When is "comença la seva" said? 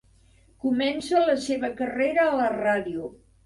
0.65-1.71